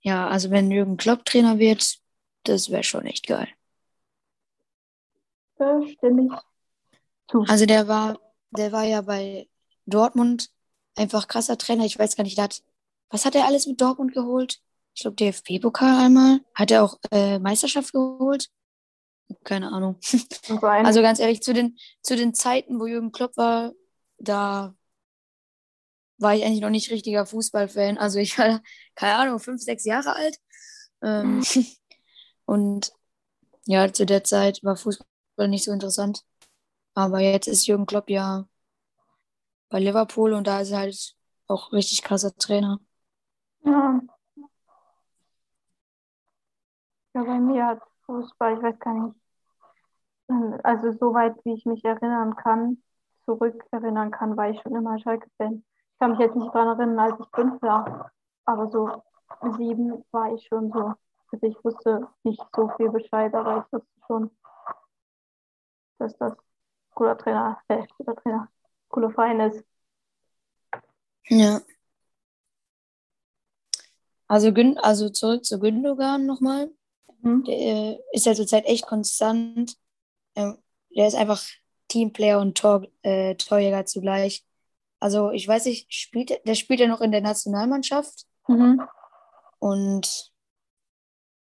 Ja, 0.00 0.28
also 0.28 0.50
wenn 0.50 0.70
Jürgen 0.70 0.96
Klopp 0.96 1.24
Trainer 1.24 1.58
wird, 1.58 1.98
das 2.44 2.70
wäre 2.70 2.82
schon 2.84 3.06
echt 3.06 3.26
geil. 3.26 3.48
Da 5.56 5.80
stimme 5.86 6.26
ich 6.26 6.32
zu. 7.30 7.44
Also 7.48 7.66
der 7.66 7.88
war 7.88 8.18
der 8.50 8.72
war 8.72 8.84
ja 8.84 9.02
bei 9.02 9.48
Dortmund 9.86 10.50
einfach 10.98 11.28
krasser 11.28 11.58
Trainer. 11.58 11.84
Ich 11.84 11.98
weiß 11.98 12.16
gar 12.16 12.24
nicht, 12.24 12.38
hat, 12.38 12.62
was 13.10 13.24
hat 13.24 13.34
er 13.34 13.46
alles 13.46 13.66
mit 13.66 13.80
Dortmund 13.80 14.12
geholt? 14.12 14.60
Ich 14.94 15.02
glaube, 15.02 15.16
DFB-Pokal 15.16 16.06
einmal. 16.06 16.40
Hat 16.54 16.70
er 16.70 16.84
auch 16.84 16.98
äh, 17.10 17.38
Meisterschaft 17.38 17.92
geholt? 17.92 18.48
Keine 19.44 19.72
Ahnung. 19.72 19.98
Also 20.62 21.02
ganz 21.02 21.18
ehrlich, 21.18 21.42
zu 21.42 21.52
den, 21.52 21.76
zu 22.02 22.16
den 22.16 22.34
Zeiten, 22.34 22.80
wo 22.80 22.86
Jürgen 22.86 23.12
Klopp 23.12 23.36
war, 23.36 23.72
da 24.18 24.74
war 26.18 26.34
ich 26.34 26.44
eigentlich 26.44 26.60
noch 26.60 26.70
nicht 26.70 26.90
richtiger 26.90 27.26
Fußballfan. 27.26 27.98
Also 27.98 28.18
ich 28.18 28.38
war, 28.38 28.60
keine 28.94 29.14
Ahnung, 29.16 29.38
fünf, 29.38 29.62
sechs 29.62 29.84
Jahre 29.84 30.14
alt. 30.14 30.36
Ähm, 31.02 31.44
und 32.44 32.92
ja, 33.66 33.92
zu 33.92 34.06
der 34.06 34.24
Zeit 34.24 34.60
war 34.62 34.76
Fußball 34.76 35.48
nicht 35.48 35.64
so 35.64 35.72
interessant. 35.72 36.22
Aber 36.94 37.20
jetzt 37.20 37.46
ist 37.46 37.66
Jürgen 37.66 37.86
Klopp 37.86 38.10
ja 38.10 38.48
bei 39.68 39.78
Liverpool 39.80 40.32
und 40.32 40.46
da 40.46 40.60
ist 40.60 40.70
er 40.70 40.80
halt 40.80 41.16
auch 41.46 41.72
richtig 41.72 42.02
krasser 42.02 42.34
Trainer. 42.36 42.78
Ja. 43.64 44.00
Ja, 47.14 47.24
bei 47.24 47.38
mir 47.40 47.66
hat 47.66 47.82
Fußball, 48.06 48.56
ich 48.56 48.62
weiß 48.62 48.78
gar 48.78 48.94
nicht, 48.94 49.16
also 50.62 50.92
soweit 50.92 51.34
wie 51.44 51.54
ich 51.54 51.64
mich 51.66 51.84
erinnern 51.84 52.36
kann, 52.36 52.82
zurückerinnern 53.24 54.10
kann, 54.10 54.36
war 54.36 54.50
ich 54.50 54.60
schon 54.60 54.74
immer 54.74 54.98
Schalke-Fan. 54.98 55.64
Ich 55.92 55.98
kann 55.98 56.12
mich 56.12 56.20
jetzt 56.20 56.36
nicht 56.36 56.54
daran 56.54 56.78
erinnern, 56.78 56.98
als 56.98 57.20
ich 57.20 57.26
fünf 57.34 57.60
war, 57.62 58.12
aber 58.44 58.70
so 58.70 59.02
sieben 59.56 60.04
war 60.12 60.32
ich 60.32 60.46
schon 60.46 60.70
so. 60.70 60.94
Also 61.30 61.46
ich 61.46 61.64
wusste 61.64 62.08
nicht 62.22 62.42
so 62.54 62.68
viel 62.76 62.90
Bescheid, 62.90 63.34
aber 63.34 63.66
ich 63.66 63.72
wusste 63.72 63.88
schon, 64.06 64.30
dass 65.98 66.16
das 66.18 66.34
cooler 66.94 67.18
Trainer, 67.18 67.60
äh, 67.68 67.86
cooler 67.96 68.16
Trainer, 68.16 68.48
cooler 68.88 69.10
Verein 69.10 69.40
ist. 69.40 69.64
Ja. 71.28 71.60
Also, 74.26 74.52
also 74.82 75.08
zurück 75.08 75.44
zu 75.44 75.58
Gündogan 75.58 76.26
nochmal. 76.26 76.70
Mhm. 77.22 77.44
Der 77.44 77.56
äh, 77.56 77.98
ist 78.12 78.26
ja 78.26 78.34
zurzeit 78.34 78.66
echt 78.66 78.86
konstant. 78.86 79.76
Ähm, 80.34 80.58
der 80.94 81.08
ist 81.08 81.14
einfach 81.14 81.42
Teamplayer 81.88 82.40
und 82.40 82.56
Tor, 82.56 82.86
äh, 83.02 83.34
Torjäger 83.36 83.86
zugleich. 83.86 84.44
Also 85.00 85.30
ich 85.30 85.46
weiß 85.46 85.66
nicht, 85.66 85.92
spielt, 85.92 86.46
der 86.46 86.54
spielt 86.54 86.80
ja 86.80 86.86
noch 86.86 87.00
in 87.00 87.12
der 87.12 87.20
Nationalmannschaft. 87.20 88.26
Mhm. 88.48 88.82
Und 89.58 90.32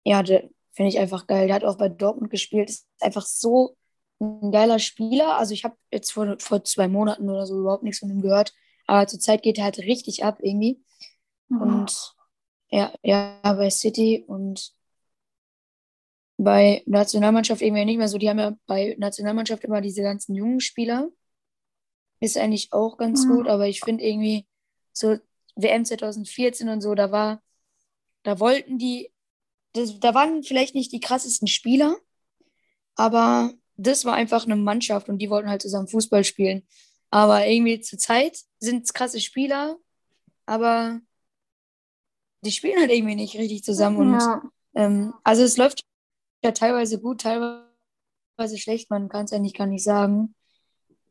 ja, 0.04 0.22
finde 0.24 0.88
ich 0.88 0.98
einfach 0.98 1.26
geil. 1.26 1.46
Der 1.46 1.56
hat 1.56 1.64
auch 1.64 1.76
bei 1.76 1.88
Dortmund 1.88 2.30
gespielt. 2.30 2.70
Ist 2.70 2.88
einfach 3.00 3.26
so 3.26 3.76
ein 4.22 4.52
geiler 4.52 4.78
Spieler. 4.78 5.36
Also 5.36 5.54
ich 5.54 5.64
habe 5.64 5.76
jetzt 5.90 6.12
vor, 6.12 6.36
vor 6.38 6.64
zwei 6.64 6.88
Monaten 6.88 7.28
oder 7.28 7.46
so 7.46 7.58
überhaupt 7.58 7.82
nichts 7.82 8.00
von 8.00 8.10
ihm 8.10 8.22
gehört. 8.22 8.52
Aber 8.86 9.06
zurzeit 9.06 9.42
geht 9.42 9.58
er 9.58 9.64
halt 9.64 9.78
richtig 9.78 10.24
ab 10.24 10.38
irgendwie. 10.42 10.82
Mhm. 11.48 11.60
Und 11.60 12.14
ja, 12.70 12.92
ja, 13.02 13.38
bei 13.42 13.70
City 13.70 14.24
und 14.26 14.72
bei 16.38 16.82
Nationalmannschaft 16.86 17.62
irgendwie 17.62 17.84
nicht 17.84 17.98
mehr 17.98 18.08
so. 18.08 18.18
Die 18.18 18.28
haben 18.28 18.38
ja 18.38 18.56
bei 18.66 18.96
Nationalmannschaft 18.98 19.64
immer 19.64 19.80
diese 19.80 20.02
ganzen 20.02 20.34
jungen 20.34 20.60
Spieler. 20.60 21.08
Ist 22.20 22.38
eigentlich 22.38 22.72
auch 22.72 22.96
ganz 22.96 23.24
mhm. 23.24 23.30
gut, 23.30 23.48
aber 23.48 23.68
ich 23.68 23.80
finde 23.80 24.04
irgendwie 24.04 24.46
so 24.92 25.18
WM 25.56 25.84
2014 25.84 26.68
und 26.68 26.80
so, 26.80 26.94
da 26.94 27.10
war, 27.10 27.42
da 28.22 28.38
wollten 28.40 28.78
die, 28.78 29.12
das, 29.72 29.98
da 30.00 30.14
waren 30.14 30.42
vielleicht 30.42 30.74
nicht 30.74 30.92
die 30.92 31.00
krassesten 31.00 31.48
Spieler, 31.48 31.96
aber 32.94 33.52
das 33.76 34.04
war 34.04 34.14
einfach 34.14 34.44
eine 34.44 34.56
Mannschaft 34.56 35.08
und 35.08 35.18
die 35.18 35.30
wollten 35.30 35.48
halt 35.48 35.62
zusammen 35.62 35.88
Fußball 35.88 36.24
spielen. 36.24 36.62
Aber 37.10 37.46
irgendwie 37.46 37.80
zur 37.80 37.98
Zeit 37.98 38.38
sind 38.58 38.84
es 38.84 38.94
krasse 38.94 39.20
Spieler, 39.20 39.76
aber 40.46 41.00
die 42.42 42.52
spielen 42.52 42.80
halt 42.80 42.90
irgendwie 42.90 43.14
nicht 43.14 43.36
richtig 43.36 43.64
zusammen. 43.64 44.18
Ja. 44.18 44.34
Und 44.34 44.50
ähm, 44.74 45.14
also 45.24 45.42
es 45.42 45.56
läuft 45.56 45.84
ja 46.42 46.52
teilweise 46.52 47.00
gut, 47.00 47.20
teilweise 47.20 48.58
schlecht, 48.58 48.90
man 48.90 49.08
kann 49.08 49.26
es 49.26 49.30
ja 49.30 49.38
nicht, 49.38 49.56
gar 49.56 49.66
nicht 49.66 49.84
sagen. 49.84 50.34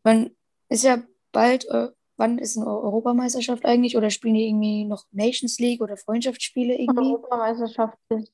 Man 0.03 0.31
ist 0.69 0.83
ja 0.83 1.03
bald, 1.31 1.65
äh, 1.69 1.89
wann 2.17 2.37
ist 2.37 2.57
eine 2.57 2.67
Europameisterschaft 2.67 3.65
eigentlich? 3.65 3.95
Oder 3.95 4.09
spielen 4.09 4.35
die 4.35 4.47
irgendwie 4.47 4.85
noch 4.85 5.05
Nations 5.11 5.59
League 5.59 5.81
oder 5.81 5.97
Freundschaftsspiele 5.97 6.75
irgendwie? 6.75 7.11
Europameisterschaft 7.11 7.97
ist 8.09 8.31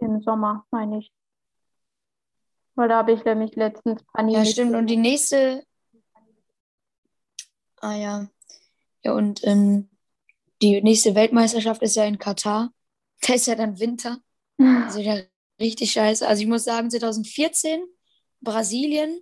im 0.00 0.22
Sommer, 0.22 0.64
meine 0.70 0.98
ich. 0.98 1.12
Weil 2.78 2.88
da 2.88 2.98
habe 2.98 3.10
ich 3.10 3.24
nämlich 3.24 3.56
letztens 3.56 4.04
Panini. 4.12 4.38
Ja, 4.38 4.44
stimmt. 4.44 4.76
Und 4.76 4.86
die 4.86 4.96
nächste. 4.96 5.64
Ah 7.80 7.96
ja. 7.96 8.28
Ja, 9.02 9.12
und 9.14 9.44
ähm, 9.44 9.88
die 10.62 10.80
nächste 10.80 11.16
Weltmeisterschaft 11.16 11.82
ist 11.82 11.96
ja 11.96 12.04
in 12.04 12.18
Katar. 12.18 12.72
Da 13.22 13.34
ist 13.34 13.48
ja 13.48 13.56
dann 13.56 13.80
Winter. 13.80 14.18
Also 14.84 15.00
ja 15.00 15.20
richtig 15.60 15.92
scheiße. 15.92 16.26
Also 16.26 16.42
ich 16.42 16.48
muss 16.48 16.64
sagen, 16.64 16.88
2014 16.88 17.80
Brasilien 18.40 19.20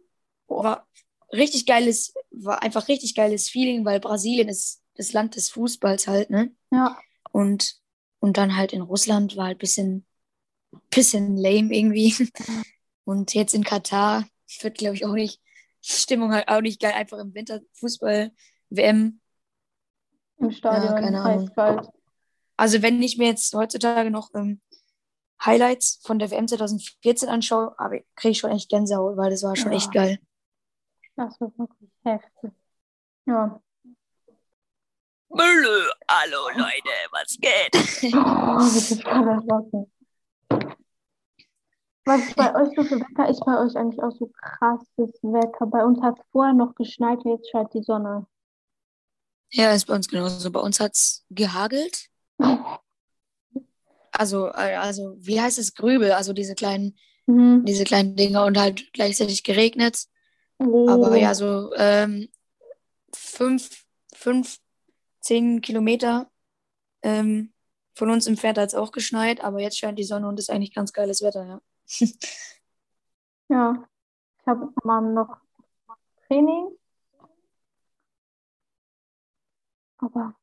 war 0.49 0.87
richtig 1.33 1.65
geiles, 1.65 2.13
war 2.31 2.63
einfach 2.63 2.89
richtig 2.89 3.15
geiles 3.15 3.49
Feeling, 3.49 3.87
weil 3.87 4.01
Brasilien 4.01 4.49
ist 4.49 4.83
das 4.97 5.15
Land 5.15 5.37
des 5.37 5.49
Fußballs 5.51 6.09
halt, 6.09 6.29
ne? 6.29 6.55
Ja. 6.71 6.99
Und, 7.33 7.77
und 8.21 8.37
dann 8.37 8.57
halt 8.57 8.75
in 8.75 8.83
Russland 8.83 9.37
war 9.37 9.47
halt 9.47 9.57
ein 9.57 9.61
bisschen, 9.61 10.07
bisschen 10.91 11.39
lame 11.39 11.75
irgendwie. 11.75 12.15
Und 13.07 13.35
jetzt 13.35 13.55
in 13.55 13.63
Katar 13.63 14.25
wird, 14.61 14.79
glaube 14.79 14.97
ich, 14.97 15.07
auch 15.07 15.13
nicht, 15.13 15.41
Stimmung 15.81 16.33
halt 16.33 16.49
auch 16.49 16.61
nicht 16.61 16.81
geil, 16.81 16.93
einfach 16.93 17.19
im 17.19 17.33
Winter 17.35 17.61
Fußball, 17.75 18.33
WM. 18.69 19.21
Im 20.39 20.51
Stadion, 20.51 20.93
ja, 20.93 21.01
keine 21.01 21.21
Ahnung. 21.23 21.49
Kalt. 21.55 21.89
Also 22.57 22.83
wenn 22.83 23.01
ich 23.01 23.17
mir 23.17 23.29
jetzt 23.29 23.55
heutzutage 23.55 24.11
noch 24.11 24.35
ähm, 24.35 24.61
Highlights 25.45 26.01
von 26.03 26.19
der 26.19 26.33
WM 26.33 26.49
2014 26.49 27.29
anschaue, 27.29 27.77
kriege 28.17 28.33
ich 28.33 28.39
schon 28.39 28.51
echt 28.51 28.69
Gänsehaut, 28.71 29.17
weil 29.17 29.31
das 29.31 29.45
war 29.45 29.55
schon 29.55 29.71
ja. 29.71 29.79
echt 29.79 29.93
geil. 29.93 30.19
Das 31.15 31.41
war 31.41 31.53
wirklich 31.57 31.91
heftig. 32.03 32.51
Ja. 33.27 33.63
Mülle, 35.29 35.93
hallo 36.11 36.49
Leute, 36.57 36.91
was 37.13 37.39
geht? 37.39 37.73
was 42.07 42.21
ist 42.23 42.37
bei 42.37 42.55
euch 42.55 42.69
so 42.77 42.85
für 42.85 43.01
Wetter? 43.01 43.29
Ist 43.29 43.45
bei 43.45 43.59
euch 43.59 43.77
eigentlich 43.77 44.03
auch 44.03 44.13
so 44.13 44.31
krasses 44.41 45.13
Wetter? 45.23 45.67
Bei 45.67 45.85
uns 45.85 46.01
hat 46.01 46.19
es 46.19 46.25
vorher 46.31 46.55
noch 46.55 46.75
geschneit, 46.77 47.19
jetzt 47.25 47.51
scheint 47.51 47.75
die 47.75 47.83
Sonne. 47.83 48.27
Ja, 49.51 49.73
ist 49.73 49.87
bei 49.87 49.95
uns 49.95 50.09
genauso. 50.09 50.51
Bei 50.51 50.61
uns 50.61 50.79
hat 50.79 50.95
es 50.95 51.25
gehagelt. 51.31 52.09
also, 54.13 54.47
äh, 54.49 54.77
also, 54.77 55.17
wie 55.19 55.41
heißt 55.41 55.59
es? 55.59 55.75
Grübel, 55.75 56.13
also 56.13 56.33
diese 56.33 56.55
kleinen, 56.55 56.97
mhm. 57.27 57.65
diese 57.65 57.85
kleinen 57.85 58.15
Dinge 58.15 58.45
und 58.45 58.57
halt 58.57 58.93
gleichzeitig 58.93 59.43
geregnet. 59.43 60.07
Oh. 60.59 60.89
Aber 60.89 61.17
ja, 61.17 61.35
so 61.35 61.73
ähm, 61.75 62.29
fünf, 63.13 63.85
fünf, 64.15 64.59
zehn 65.21 65.61
Kilometer 65.61 66.31
ähm, 67.03 67.53
von 67.95 68.11
uns 68.11 68.27
entfernt 68.27 68.59
hat 68.59 68.69
es 68.69 68.75
auch 68.75 68.93
geschneit, 68.93 69.43
aber 69.43 69.61
jetzt 69.61 69.79
scheint 69.79 69.99
die 69.99 70.05
Sonne 70.05 70.29
und 70.29 70.39
ist 70.39 70.51
eigentlich 70.51 70.75
ganz 70.75 70.93
geiles 70.93 71.23
Wetter, 71.23 71.45
ja. 71.45 71.61
ja, 73.49 73.88
ich 74.40 74.47
habe 74.47 74.73
mal 74.85 75.00
noch 75.00 75.38
Training. 76.26 76.71
Aber 79.99 80.35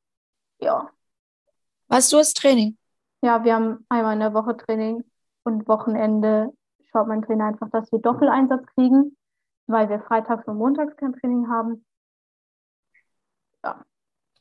ja. 0.60 0.90
Was, 1.88 2.10
du 2.10 2.18
hast 2.18 2.38
Training? 2.38 2.78
Ja, 3.22 3.44
wir 3.44 3.56
haben 3.56 3.86
einmal 3.90 4.14
in 4.14 4.20
der 4.20 4.34
Woche 4.34 4.58
Training 4.58 5.04
und 5.44 5.68
Wochenende 5.68 6.52
schaut 6.92 7.08
mein 7.08 7.22
Trainer 7.22 7.46
einfach, 7.46 7.70
dass 7.70 7.92
wir 7.92 8.00
Doppeleinsatz 8.00 8.66
kriegen, 8.76 9.18
weil 9.68 9.90
wir 9.90 10.02
freitags 10.02 10.48
und 10.48 10.58
montags 10.58 10.96
kein 10.98 11.14
Training 11.14 11.50
haben. 11.50 11.86
Ja. 13.64 13.86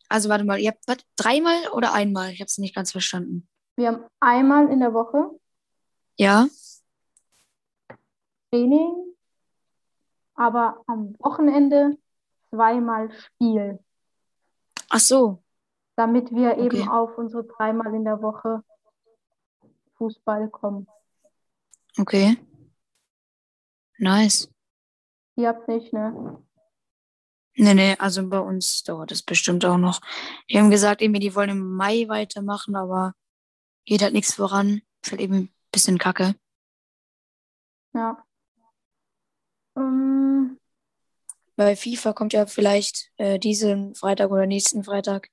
Also 0.09 0.28
warte 0.28 0.44
mal, 0.44 0.59
ihr 0.59 0.71
habt 0.71 0.87
was, 0.87 0.99
dreimal 1.16 1.68
oder 1.73 1.92
einmal? 1.92 2.30
Ich 2.30 2.40
habe 2.40 2.47
es 2.47 2.59
nicht 2.59 2.75
ganz 2.75 2.92
verstanden. 2.92 3.49
Wir 3.76 3.88
haben 3.88 4.04
einmal 4.21 4.71
in 4.71 4.80
der 4.80 4.92
Woche 4.92 5.30
ja. 6.18 6.47
Training, 8.52 9.14
aber 10.35 10.82
am 10.87 11.16
Wochenende 11.21 11.97
zweimal 12.50 13.11
Spiel. 13.11 13.78
Ach 14.90 15.00
so. 15.00 15.42
Damit 15.97 16.30
wir 16.32 16.52
okay. 16.52 16.64
eben 16.66 16.88
auf 16.88 17.16
unsere 17.16 17.44
dreimal 17.44 17.94
in 17.94 18.04
der 18.04 18.21
Woche 18.21 18.62
Fußball 19.97 20.50
kommen. 20.50 20.87
Okay. 21.99 22.37
Nice. 23.99 24.50
Ihr 25.37 25.49
habt 25.49 25.68
nicht, 25.68 25.92
ne? 25.94 26.42
Nee, 27.54 27.75
nee, 27.75 27.97
also 27.99 28.28
bei 28.28 28.38
uns 28.38 28.82
dauert 28.82 29.12
es 29.12 29.23
bestimmt 29.23 29.64
auch 29.64 29.78
noch. 29.78 30.00
Die 30.50 30.59
haben 30.59 30.71
gesagt, 30.71 31.00
irgendwie, 31.00 31.21
die 31.21 31.35
wollen 31.35 31.50
im 31.50 31.75
Mai 31.75 32.06
weitermachen, 32.09 32.76
aber 32.76 33.14
geht 33.85 34.02
halt 34.02 34.12
nichts 34.12 34.35
voran. 34.35 34.82
Ist 35.02 35.12
halt 35.12 35.21
eben 35.21 35.35
ein 35.35 35.54
bisschen 35.71 35.99
kacke. 35.99 36.35
Ja. 37.94 38.23
Um, 39.75 39.83
ähm, 39.83 40.59
bei 41.57 41.76
FIFA 41.76 42.12
kommt 42.12 42.33
ja 42.33 42.47
vielleicht 42.47 43.11
äh, 43.17 43.38
diesen 43.38 43.95
Freitag 43.95 44.31
oder 44.31 44.47
nächsten 44.47 44.85
Freitag 44.85 45.29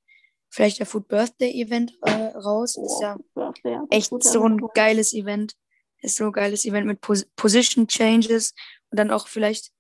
vielleicht 0.50 0.80
der 0.80 0.86
Food 0.86 1.08
Birthday 1.08 1.52
Event 1.62 1.98
äh, 2.02 2.38
raus. 2.38 2.78
Oh, 2.78 2.86
ist 2.86 3.02
ja 3.02 3.18
Birthday, 3.34 3.80
echt 3.90 4.12
so 4.24 4.44
ein 4.44 4.58
geiles 4.74 5.14
Event. 5.14 5.54
Ist 6.02 6.18
so 6.18 6.26
ein 6.26 6.32
geiles 6.32 6.66
Event 6.66 6.88
mit 6.88 7.02
Pos 7.02 7.26
Position 7.36 7.88
Changes 7.88 8.54
und 8.90 9.00
dann 9.00 9.12
auch 9.12 9.28
vielleicht 9.28 9.72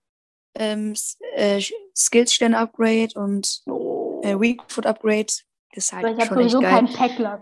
ähm, 0.55 0.93
äh, 1.35 1.61
Skills-Sterne 1.95 2.57
Upgrade 2.57 3.13
und 3.15 3.61
oh. 3.67 4.21
äh, 4.23 4.39
Weak 4.39 4.61
Food 4.67 4.85
Upgrade. 4.85 5.27
Das 5.73 5.85
ist 5.85 5.93
halt 5.93 6.17
ich 6.17 6.25
schon 6.25 6.39
echt 6.39 6.53
geil. 6.53 6.61
keinen 6.61 6.93
Packlock. 6.93 7.41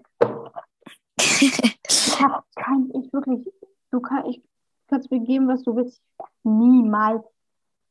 ich 1.20 2.20
habe 2.20 2.44
kein, 2.56 2.92
ich 2.94 3.12
wirklich, 3.14 3.48
du 3.92 4.02
kann, 4.02 4.26
ich 4.30 4.42
kannst 4.88 5.12
mir 5.12 5.20
geben, 5.20 5.48
was 5.48 5.64
du 5.64 5.76
willst. 5.76 6.02
Niemals 6.44 7.24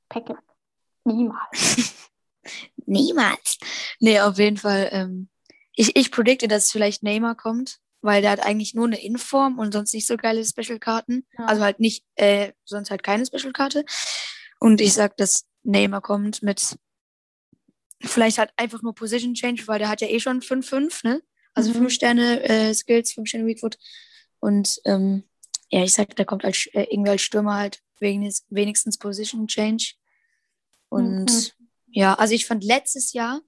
Packlock. 0.08 0.42
Niemals. 1.04 2.08
Niemals. 2.86 3.58
Nee, 4.00 4.20
auf 4.20 4.38
jeden 4.38 4.56
Fall. 4.56 4.88
Ähm, 4.92 5.28
ich, 5.74 5.96
ich 5.96 6.10
predikte, 6.10 6.48
dass 6.48 6.72
vielleicht 6.72 7.02
Neymar 7.02 7.36
kommt, 7.36 7.78
weil 8.00 8.22
der 8.22 8.30
hat 8.30 8.40
eigentlich 8.40 8.74
nur 8.74 8.86
eine 8.86 9.02
Inform 9.02 9.58
und 9.58 9.72
sonst 9.72 9.92
nicht 9.92 10.06
so 10.06 10.16
geile 10.16 10.44
Special-Karten. 10.44 11.26
Ja. 11.38 11.46
Also 11.46 11.62
halt 11.62 11.80
nicht, 11.80 12.04
äh, 12.14 12.52
sonst 12.64 12.90
halt 12.90 13.02
keine 13.02 13.26
Special-Karte. 13.26 13.84
Und 14.58 14.80
ich 14.80 14.94
sag, 14.94 15.16
dass 15.16 15.46
Neymar 15.64 16.00
kommt 16.00 16.42
mit 16.42 16.76
vielleicht 18.00 18.38
halt 18.38 18.50
einfach 18.56 18.82
nur 18.82 18.94
Position 18.94 19.34
Change, 19.34 19.66
weil 19.66 19.78
der 19.78 19.88
hat 19.88 20.00
ja 20.00 20.08
eh 20.08 20.20
schon 20.20 20.40
5-5, 20.40 21.06
ne? 21.06 21.22
Also 21.54 21.72
5 21.72 21.84
mhm. 21.84 21.90
Sterne 21.90 22.42
äh, 22.42 22.74
Skills, 22.74 23.12
5 23.12 23.28
Sterne 23.28 23.46
Weakfoot. 23.46 23.78
Und 24.40 24.80
ähm, 24.84 25.24
ja, 25.68 25.82
ich 25.82 25.92
sag, 25.92 26.14
der 26.16 26.25
kommt 26.25 26.44
als, 26.44 26.66
äh, 26.73 26.87
irgendwie 26.90 27.11
als 27.11 27.23
Stürmer 27.23 27.54
halt 27.54 27.82
wegen 27.99 28.30
wenigstens 28.49 28.99
Position 28.99 29.49
Change. 29.49 29.94
Und 30.88 31.26
mhm. 31.26 31.68
ja, 31.88 32.14
also 32.14 32.35
ich 32.35 32.46
fand 32.46 32.64
letztes 32.64 33.12
Jahr 33.12 33.40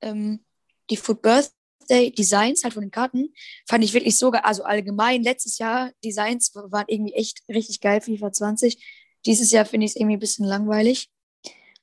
ähm, 0.00 0.44
die 0.90 0.96
Foot 0.96 1.22
Birthday 1.22 2.12
Designs 2.12 2.64
halt 2.64 2.74
von 2.74 2.82
den 2.82 2.90
Karten, 2.90 3.32
fand 3.66 3.84
ich 3.84 3.94
wirklich 3.94 4.18
sogar, 4.18 4.44
also 4.44 4.64
allgemein 4.64 5.22
letztes 5.22 5.58
Jahr 5.58 5.92
Designs 6.04 6.54
waren 6.54 6.86
irgendwie 6.88 7.14
echt 7.14 7.42
richtig 7.48 7.80
geil 7.80 8.00
für 8.00 8.12
FIFA 8.12 8.32
20. 8.32 8.84
Dieses 9.24 9.50
Jahr 9.50 9.64
finde 9.64 9.86
ich 9.86 9.92
es 9.92 9.96
irgendwie 9.96 10.16
ein 10.16 10.20
bisschen 10.20 10.46
langweilig. 10.46 11.10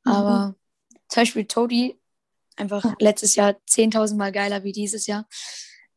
Mhm. 0.06 0.12
Aber 0.12 0.56
zum 1.08 1.22
Beispiel 1.22 1.46
Toadie, 1.46 2.00
einfach 2.56 2.84
ja. 2.84 2.96
letztes 3.00 3.36
Jahr 3.36 3.56
10.000 3.68 4.16
Mal 4.16 4.32
geiler 4.32 4.64
wie 4.64 4.72
dieses 4.72 5.08
Jahr. 5.08 5.28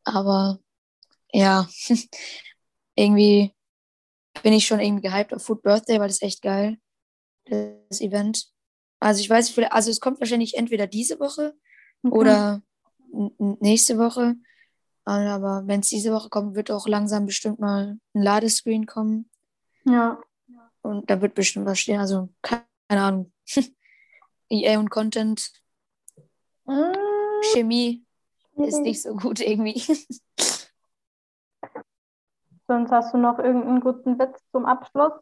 Aber 0.03 0.59
ja, 1.31 1.69
irgendwie 2.95 3.53
bin 4.43 4.53
ich 4.53 4.67
schon 4.67 4.79
irgendwie 4.79 5.07
gehypt 5.07 5.33
auf 5.33 5.43
Food 5.43 5.61
Birthday, 5.61 5.99
weil 5.99 6.07
das 6.07 6.17
ist 6.17 6.23
echt 6.23 6.41
geil, 6.41 6.77
das 7.45 8.01
Event. 8.01 8.47
Also 8.99 9.21
ich 9.21 9.29
weiß, 9.29 9.57
also 9.69 9.91
es 9.91 9.99
kommt 9.99 10.19
wahrscheinlich 10.19 10.57
entweder 10.57 10.87
diese 10.87 11.19
Woche 11.19 11.55
mhm. 12.01 12.11
oder 12.11 12.61
nächste 13.39 13.97
Woche. 13.97 14.35
Aber 15.05 15.63
wenn 15.67 15.81
es 15.81 15.89
diese 15.89 16.11
Woche 16.11 16.29
kommt, 16.29 16.55
wird 16.55 16.71
auch 16.71 16.87
langsam 16.87 17.27
bestimmt 17.27 17.59
mal 17.59 17.99
ein 18.13 18.21
Ladescreen 18.21 18.87
kommen. 18.87 19.29
Ja. 19.85 20.19
Und 20.81 21.09
da 21.09 21.21
wird 21.21 21.35
bestimmt 21.35 21.67
was 21.67 21.79
stehen. 21.79 21.99
Also, 21.99 22.29
keine 22.41 22.65
Ahnung. 22.87 23.31
EA 24.49 24.79
und 24.79 24.89
Content. 24.89 25.51
Mm. 26.65 26.93
Chemie 27.53 28.05
ist 28.57 28.81
nicht 28.81 29.01
so 29.01 29.15
gut 29.15 29.39
irgendwie. 29.39 29.81
Sonst 32.67 32.91
hast 32.91 33.13
du 33.13 33.17
noch 33.17 33.37
irgendeinen 33.39 33.81
guten 33.81 34.17
Witz 34.17 34.41
zum 34.51 34.65
Abschluss? 34.65 35.13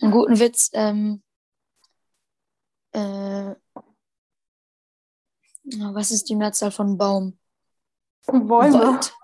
Einen 0.00 0.12
guten 0.12 0.38
Witz. 0.38 0.70
Ähm, 0.72 1.22
äh, 2.92 3.54
was 5.64 6.10
ist 6.10 6.28
die 6.28 6.36
Mehrzahl 6.36 6.70
von 6.70 6.96
Baum? 6.96 7.38
Bäume. 8.26 8.48
Wald. 8.48 9.14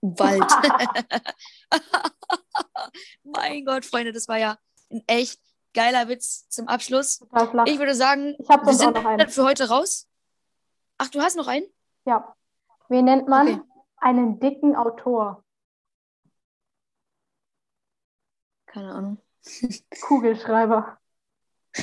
Wald. 0.00 0.50
mein 3.24 3.64
Gott, 3.64 3.84
Freunde, 3.84 4.12
das 4.12 4.28
war 4.28 4.38
ja 4.38 4.58
ein 4.90 5.02
echt 5.06 5.40
geiler 5.74 6.08
Witz 6.08 6.48
zum 6.48 6.68
Abschluss. 6.68 7.20
Ich 7.66 7.78
würde 7.78 7.94
sagen, 7.94 8.36
ich 8.38 8.48
wir 8.48 8.74
sind 8.74 8.96
einen. 8.96 9.28
für 9.28 9.44
heute 9.44 9.68
raus. 9.68 10.08
Ach, 10.96 11.08
du 11.08 11.20
hast 11.20 11.36
noch 11.36 11.46
einen? 11.46 11.66
Ja. 12.06 12.34
Wie 12.88 13.02
nennt 13.02 13.28
man 13.28 13.48
okay. 13.48 13.62
einen 13.98 14.40
dicken 14.40 14.74
Autor? 14.74 15.44
Keine 18.72 18.94
Ahnung. 18.94 19.18
Kugelschreiber. 20.00 20.98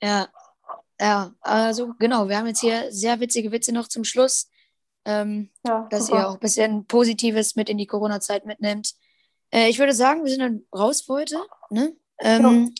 ja, 0.00 0.28
ja, 1.02 1.34
also 1.40 1.94
genau, 1.98 2.28
wir 2.28 2.38
haben 2.38 2.46
jetzt 2.46 2.60
hier 2.60 2.92
sehr 2.92 3.18
witzige 3.18 3.50
Witze 3.50 3.72
noch 3.72 3.88
zum 3.88 4.04
Schluss, 4.04 4.48
ähm, 5.04 5.50
ja, 5.66 5.88
dass 5.90 6.06
super. 6.06 6.18
ihr 6.18 6.28
auch 6.28 6.34
ein 6.34 6.40
bisschen 6.40 6.86
Positives 6.86 7.56
mit 7.56 7.68
in 7.68 7.76
die 7.76 7.86
Corona-Zeit 7.86 8.46
mitnimmt. 8.46 8.94
Äh, 9.50 9.68
ich 9.68 9.80
würde 9.80 9.94
sagen, 9.94 10.22
wir 10.22 10.30
sind 10.30 10.40
dann 10.40 10.64
raus 10.72 11.02
für 11.02 11.14
heute. 11.14 11.44
Ne? 11.70 11.96
Ähm, 12.20 12.72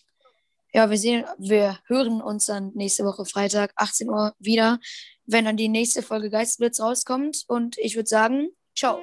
ja. 0.73 0.85
ja, 0.85 0.91
wir 0.91 0.99
sehen, 0.99 1.25
wir 1.39 1.79
hören 1.87 2.23
uns 2.23 2.47
dann 2.47 2.71
nächste 2.75 3.05
Woche 3.05 3.25
Freitag, 3.25 3.73
18 3.75 4.09
Uhr 4.09 4.35
wieder, 4.39 4.79
wenn 5.27 5.45
dann 5.45 5.57
die 5.57 5.69
nächste 5.69 6.03
Folge 6.03 6.31
Geistblitz 6.31 6.81
rauskommt. 6.81 7.45
Und 7.49 7.77
ich 7.79 7.97
würde 7.97 8.09
sagen, 8.09 8.51
ciao. 8.77 9.01